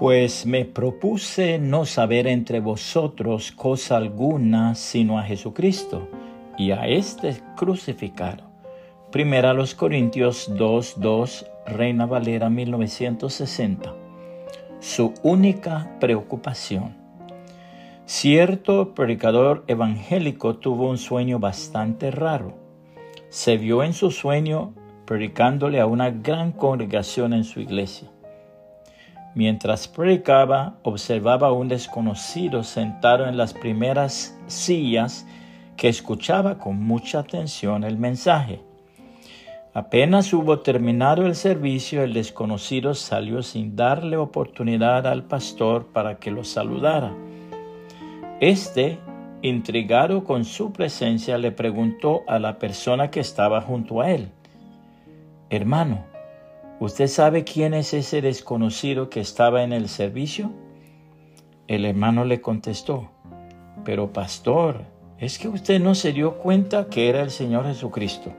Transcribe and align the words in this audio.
Pues 0.00 0.46
me 0.46 0.64
propuse 0.64 1.58
no 1.58 1.84
saber 1.84 2.26
entre 2.26 2.60
vosotros 2.60 3.52
cosa 3.52 3.98
alguna 3.98 4.74
sino 4.74 5.18
a 5.18 5.24
Jesucristo 5.24 6.08
y 6.56 6.70
a 6.70 6.86
este 6.86 7.36
crucificado. 7.54 8.44
Primera 9.12 9.52
los 9.52 9.74
Corintios 9.74 10.50
2, 10.56 11.00
2, 11.00 11.46
Reina 11.66 12.06
Valera 12.06 12.48
1960. 12.48 13.94
Su 14.78 15.12
única 15.22 15.94
preocupación. 16.00 16.96
Cierto 18.06 18.94
predicador 18.94 19.64
evangélico 19.66 20.56
tuvo 20.56 20.88
un 20.88 20.96
sueño 20.96 21.38
bastante 21.40 22.10
raro. 22.10 22.56
Se 23.28 23.58
vio 23.58 23.82
en 23.82 23.92
su 23.92 24.10
sueño 24.10 24.72
predicándole 25.04 25.78
a 25.78 25.84
una 25.84 26.08
gran 26.08 26.52
congregación 26.52 27.34
en 27.34 27.44
su 27.44 27.60
iglesia. 27.60 28.08
Mientras 29.34 29.86
predicaba, 29.86 30.74
observaba 30.82 31.48
a 31.48 31.52
un 31.52 31.68
desconocido 31.68 32.64
sentado 32.64 33.26
en 33.26 33.36
las 33.36 33.54
primeras 33.54 34.36
sillas 34.48 35.26
que 35.76 35.88
escuchaba 35.88 36.58
con 36.58 36.82
mucha 36.82 37.20
atención 37.20 37.84
el 37.84 37.96
mensaje. 37.96 38.60
Apenas 39.72 40.32
hubo 40.32 40.58
terminado 40.60 41.26
el 41.26 41.36
servicio, 41.36 42.02
el 42.02 42.12
desconocido 42.12 42.94
salió 42.94 43.42
sin 43.42 43.76
darle 43.76 44.16
oportunidad 44.16 45.06
al 45.06 45.22
pastor 45.22 45.86
para 45.92 46.18
que 46.18 46.32
lo 46.32 46.42
saludara. 46.42 47.14
Este, 48.40 48.98
intrigado 49.42 50.24
con 50.24 50.44
su 50.44 50.72
presencia, 50.72 51.38
le 51.38 51.52
preguntó 51.52 52.22
a 52.26 52.40
la 52.40 52.58
persona 52.58 53.12
que 53.12 53.20
estaba 53.20 53.60
junto 53.60 54.00
a 54.00 54.10
él, 54.10 54.32
Hermano, 55.52 56.04
¿Usted 56.80 57.08
sabe 57.08 57.44
quién 57.44 57.74
es 57.74 57.92
ese 57.92 58.22
desconocido 58.22 59.10
que 59.10 59.20
estaba 59.20 59.64
en 59.64 59.74
el 59.74 59.86
servicio? 59.86 60.50
El 61.68 61.84
hermano 61.84 62.24
le 62.24 62.40
contestó, 62.40 63.10
pero 63.84 64.14
pastor, 64.14 64.86
es 65.18 65.38
que 65.38 65.48
usted 65.48 65.78
no 65.78 65.94
se 65.94 66.14
dio 66.14 66.38
cuenta 66.38 66.88
que 66.88 67.10
era 67.10 67.20
el 67.20 67.30
Señor 67.30 67.66
Jesucristo. 67.66 68.32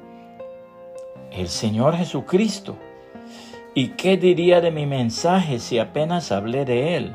El 1.32 1.50
Señor 1.50 1.96
Jesucristo. 1.96 2.78
¿Y 3.76 3.90
qué 3.90 4.18
diría 4.18 4.60
de 4.60 4.72
mi 4.72 4.88
mensaje 4.88 5.60
si 5.60 5.78
apenas 5.78 6.32
hablé 6.32 6.66
de 6.66 6.98
él? 6.98 7.12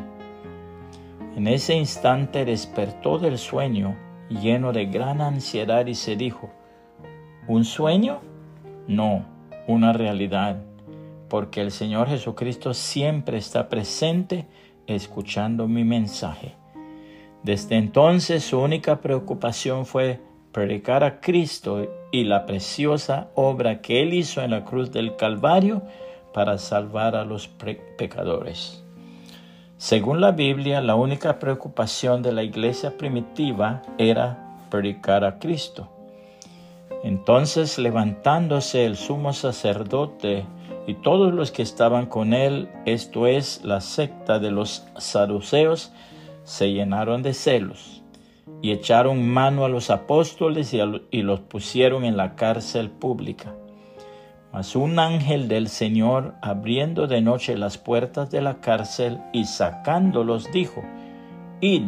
En 1.35 1.49
ese 1.49 1.75
instante 1.75 2.45
despertó 2.45 3.19
del 3.19 3.39
sueño 3.39 3.97
lleno 4.29 4.73
de 4.73 4.87
gran 4.87 5.21
ansiedad 5.21 5.87
y 5.87 5.97
se 5.97 6.15
dijo, 6.15 6.51
¿un 7.49 7.65
sueño? 7.65 8.21
No, 8.87 9.27
una 9.67 9.93
realidad 9.93 10.66
porque 11.29 11.61
el 11.61 11.71
Señor 11.71 12.09
Jesucristo 12.09 12.75
siempre 12.75 13.39
está 13.39 13.69
presente 13.69 14.47
escuchando 14.87 15.69
mi 15.69 15.85
mensaje. 15.85 16.55
Desde 17.43 17.77
entonces 17.77 18.45
su 18.45 18.59
única 18.59 19.01
preocupación 19.01 19.87
fue 19.87 20.21
predicar 20.53 21.05
a 21.05 21.21
Cristo 21.21 21.87
y 22.11 22.25
la 22.25 22.47
preciosa 22.47 23.29
obra 23.35 23.83
que 23.83 24.03
Él 24.03 24.15
hizo 24.15 24.41
en 24.43 24.51
la 24.51 24.65
cruz 24.65 24.91
del 24.91 25.17
Calvario 25.17 25.83
para 26.33 26.59
salvar 26.59 27.15
a 27.15 27.25
los 27.25 27.49
pecadores. 27.49 28.83
Según 29.79 30.23
la 30.23 30.33
Biblia, 30.33 30.81
la 30.81 30.95
única 30.95 31.39
preocupación 31.39 32.23
de 32.23 32.33
la 32.33 32.43
iglesia 32.43 32.97
primitiva 32.97 33.83
era 33.99 34.57
predicar 34.71 35.25
a 35.25 35.39
Cristo. 35.39 35.89
Entonces, 37.05 37.79
levantándose 37.79 38.87
el 38.87 38.97
sumo 38.97 39.35
sacerdote 39.35 40.47
y 40.87 40.95
todos 40.95 41.35
los 41.35 41.51
que 41.51 41.63
estaban 41.63 42.07
con 42.07 42.33
él, 42.33 42.69
esto 42.85 43.27
es, 43.27 43.65
la 43.65 43.81
secta 43.81 44.39
de 44.39 44.53
los 44.53 44.87
saduceos, 44.97 45.93
se 46.45 46.73
llenaron 46.73 47.23
de 47.23 47.35
celos 47.35 48.05
y 48.63 48.71
echaron 48.71 49.29
mano 49.29 49.65
a 49.65 49.69
los 49.69 49.91
apóstoles 49.91 50.73
y, 50.73 51.23
los 51.23 51.41
pusieron 51.41 52.05
en 52.05 52.17
la 52.17 52.37
cárcel 52.37 52.91
pública. 52.91 53.55
Mas 54.53 54.77
un 54.77 54.99
ángel 54.99 55.49
del 55.49 55.69
Señor, 55.69 56.35
abriendo 56.41 57.09
de 57.09 57.21
noche 57.21 57.59
las 57.59 57.79
puertas 57.79 58.31
de 58.31 58.41
la 58.41 58.61
cárcel 58.61 59.21
y 59.33 59.45
sacándolos, 59.45 60.51
dijo, 60.53 60.83
Id 61.61 61.83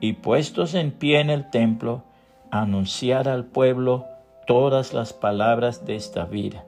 y 0.00 0.14
puestos 0.14 0.74
en 0.74 0.90
pie 0.90 1.20
en 1.20 1.30
el 1.30 1.50
templo, 1.50 2.02
anunciar 2.50 3.28
al 3.28 3.44
pueblo 3.44 4.06
todas 4.46 4.92
las 4.92 5.12
palabras 5.12 5.86
de 5.86 5.94
esta 5.94 6.24
vida. 6.24 6.64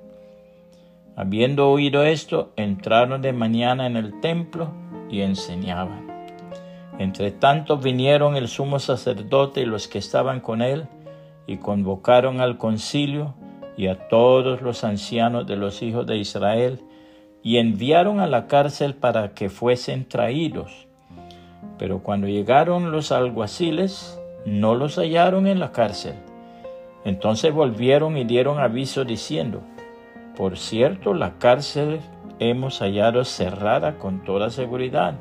Habiendo 1.14 1.70
oído 1.70 2.04
esto, 2.04 2.52
entraron 2.56 3.20
de 3.20 3.34
mañana 3.34 3.86
en 3.86 3.96
el 3.96 4.20
templo 4.20 4.70
y 5.10 5.20
enseñaban. 5.20 6.10
Entre 6.98 7.30
tanto 7.30 7.76
vinieron 7.76 8.36
el 8.36 8.48
sumo 8.48 8.78
sacerdote 8.78 9.60
y 9.60 9.66
los 9.66 9.88
que 9.88 9.98
estaban 9.98 10.40
con 10.40 10.62
él, 10.62 10.86
y 11.46 11.58
convocaron 11.58 12.40
al 12.40 12.56
concilio 12.56 13.34
y 13.76 13.88
a 13.88 14.08
todos 14.08 14.62
los 14.62 14.84
ancianos 14.84 15.46
de 15.46 15.56
los 15.56 15.82
hijos 15.82 16.06
de 16.06 16.16
Israel, 16.16 16.80
y 17.42 17.58
enviaron 17.58 18.20
a 18.20 18.26
la 18.26 18.46
cárcel 18.46 18.94
para 18.94 19.34
que 19.34 19.50
fuesen 19.50 20.08
traídos. 20.08 20.86
Pero 21.78 22.02
cuando 22.02 22.26
llegaron 22.26 22.90
los 22.90 23.12
alguaciles, 23.12 24.18
no 24.46 24.74
los 24.74 24.96
hallaron 24.96 25.46
en 25.46 25.58
la 25.58 25.72
cárcel. 25.72 26.14
Entonces 27.04 27.52
volvieron 27.52 28.16
y 28.16 28.24
dieron 28.24 28.60
aviso 28.60 29.04
diciendo, 29.04 29.62
por 30.36 30.56
cierto, 30.56 31.14
la 31.14 31.38
cárcel 31.38 32.00
hemos 32.38 32.80
hallado 32.80 33.24
cerrada 33.24 33.98
con 33.98 34.24
toda 34.24 34.50
seguridad 34.50 35.14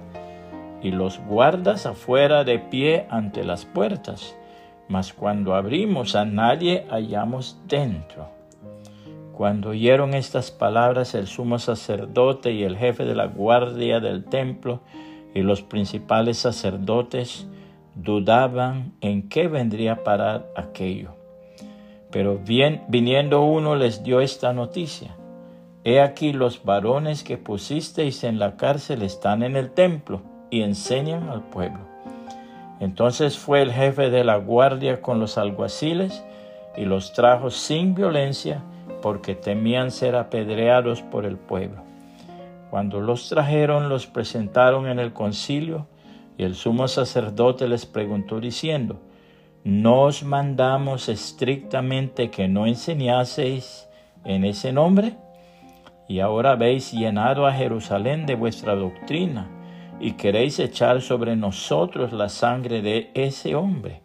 y 0.81 0.91
los 0.91 1.19
guardas 1.19 1.85
afuera 1.85 2.43
de 2.43 2.59
pie 2.59 3.05
ante 3.09 3.43
las 3.43 3.65
puertas, 3.65 4.35
mas 4.87 5.13
cuando 5.13 5.53
abrimos 5.53 6.15
a 6.15 6.25
nadie 6.25 6.85
hallamos 6.89 7.59
dentro. 7.67 8.29
Cuando 9.33 9.69
oyeron 9.69 10.13
estas 10.13 10.51
palabras 10.51 11.15
el 11.15 11.27
sumo 11.27 11.59
sacerdote 11.59 12.51
y 12.51 12.63
el 12.63 12.77
jefe 12.77 13.05
de 13.05 13.15
la 13.15 13.25
guardia 13.25 13.99
del 13.99 14.23
templo 14.25 14.81
y 15.33 15.41
los 15.41 15.61
principales 15.61 16.37
sacerdotes 16.37 17.47
dudaban 17.95 18.93
en 19.01 19.29
qué 19.29 19.47
vendría 19.47 19.93
a 19.93 20.03
parar 20.03 20.47
aquello. 20.55 21.20
Pero 22.11 22.37
bien, 22.37 22.83
viniendo 22.87 23.41
uno 23.43 23.75
les 23.75 24.03
dio 24.03 24.19
esta 24.21 24.53
noticia. 24.53 25.15
He 25.83 26.01
aquí 26.01 26.33
los 26.33 26.63
varones 26.63 27.23
que 27.23 27.37
pusisteis 27.37 28.23
en 28.23 28.37
la 28.37 28.57
cárcel 28.57 29.01
están 29.01 29.41
en 29.41 29.55
el 29.55 29.71
templo 29.71 30.21
y 30.49 30.61
enseñan 30.61 31.29
al 31.29 31.41
pueblo. 31.41 31.79
Entonces 32.79 33.37
fue 33.37 33.61
el 33.61 33.71
jefe 33.71 34.09
de 34.09 34.23
la 34.23 34.37
guardia 34.37 35.01
con 35.01 35.19
los 35.19 35.37
alguaciles 35.37 36.23
y 36.75 36.85
los 36.85 37.13
trajo 37.13 37.49
sin 37.49 37.95
violencia 37.95 38.61
porque 39.01 39.35
temían 39.35 39.91
ser 39.91 40.15
apedreados 40.15 41.01
por 41.01 41.25
el 41.25 41.37
pueblo. 41.37 41.81
Cuando 42.69 42.99
los 43.01 43.29
trajeron 43.29 43.89
los 43.89 44.07
presentaron 44.07 44.87
en 44.87 44.99
el 44.99 45.13
concilio 45.13 45.87
y 46.37 46.43
el 46.43 46.55
sumo 46.55 46.87
sacerdote 46.87 47.67
les 47.67 47.85
preguntó 47.85 48.39
diciendo, 48.39 48.99
¿Nos 49.63 50.23
mandamos 50.23 51.07
estrictamente 51.07 52.31
que 52.31 52.47
no 52.47 52.65
enseñaseis 52.65 53.87
en 54.25 54.43
ese 54.43 54.73
nombre? 54.73 55.17
Y 56.07 56.19
ahora 56.19 56.53
habéis 56.53 56.91
llenado 56.91 57.45
a 57.45 57.53
Jerusalén 57.53 58.25
de 58.25 58.33
vuestra 58.33 58.75
doctrina 58.75 59.49
y 59.99 60.13
queréis 60.13 60.57
echar 60.59 61.01
sobre 61.01 61.35
nosotros 61.35 62.11
la 62.11 62.27
sangre 62.27 62.81
de 62.81 63.11
ese 63.13 63.53
hombre. 63.53 64.01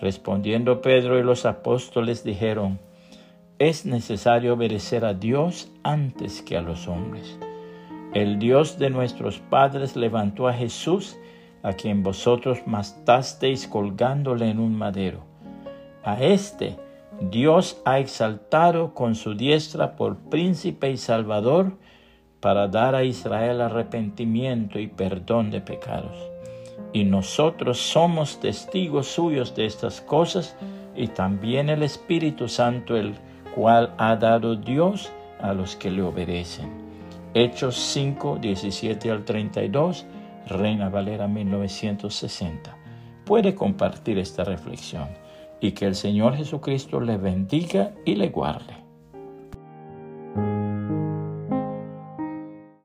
Respondiendo 0.00 0.80
Pedro 0.82 1.20
y 1.20 1.22
los 1.22 1.46
apóstoles 1.46 2.24
dijeron, 2.24 2.80
es 3.60 3.86
necesario 3.86 4.54
obedecer 4.54 5.04
a 5.04 5.14
Dios 5.14 5.70
antes 5.84 6.42
que 6.42 6.56
a 6.56 6.62
los 6.62 6.88
hombres. 6.88 7.38
El 8.12 8.40
Dios 8.40 8.76
de 8.76 8.90
nuestros 8.90 9.38
padres 9.38 9.94
levantó 9.94 10.48
a 10.48 10.52
Jesús, 10.52 11.16
a 11.62 11.72
quien 11.74 12.02
vosotros 12.02 12.60
matasteis 12.66 13.66
colgándole 13.68 14.50
en 14.50 14.58
un 14.58 14.76
madero. 14.76 15.20
A 16.04 16.22
éste 16.22 16.76
Dios 17.20 17.80
ha 17.84 17.98
exaltado 17.98 18.94
con 18.94 19.14
su 19.14 19.34
diestra 19.34 19.94
por 19.94 20.16
príncipe 20.16 20.90
y 20.90 20.96
salvador 20.96 21.76
para 22.40 22.66
dar 22.66 22.96
a 22.96 23.04
Israel 23.04 23.60
arrepentimiento 23.60 24.80
y 24.80 24.88
perdón 24.88 25.50
de 25.50 25.60
pecados. 25.60 26.16
Y 26.92 27.04
nosotros 27.04 27.78
somos 27.78 28.40
testigos 28.40 29.06
suyos 29.06 29.54
de 29.54 29.66
estas 29.66 30.00
cosas 30.00 30.56
y 30.96 31.06
también 31.06 31.68
el 31.68 31.84
Espíritu 31.84 32.48
Santo, 32.48 32.96
el 32.96 33.14
cual 33.54 33.94
ha 33.98 34.16
dado 34.16 34.56
Dios 34.56 35.12
a 35.40 35.52
los 35.52 35.76
que 35.76 35.90
le 35.90 36.02
obedecen. 36.02 36.70
Hechos 37.34 37.76
5, 37.76 38.38
17 38.40 39.10
al 39.10 39.24
32 39.24 40.04
Reina 40.46 40.88
Valera 40.88 41.28
1960. 41.28 42.76
Puede 43.24 43.54
compartir 43.54 44.18
esta 44.18 44.44
reflexión 44.44 45.08
y 45.60 45.72
que 45.72 45.86
el 45.86 45.94
Señor 45.94 46.36
Jesucristo 46.36 47.00
le 47.00 47.16
bendiga 47.16 47.92
y 48.04 48.16
le 48.16 48.28
guarde. 48.28 48.81